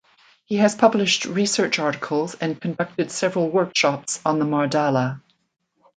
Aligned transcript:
He 0.45 0.55
has 0.57 0.73
published 0.73 1.25
research 1.25 1.77
articles 1.77 2.33
and 2.33 2.59
conducted 2.59 3.11
several 3.11 3.51
workshops 3.51 4.19
on 4.25 4.39
the 4.39 4.45
Mardala. 4.45 5.21